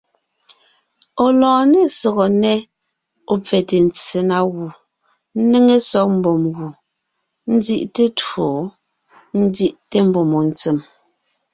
[1.25, 2.57] Ɔ̀ lɔɔn ne sɔgɔ nnɛ́,
[3.31, 4.65] ɔ̀ pfɛte ntse na gù,
[5.41, 6.67] ńnéŋe sɔg mbùm gù,
[7.53, 8.45] ńzí’te twó
[9.33, 10.77] jú, ńzí’te mbùm jù ntsèm.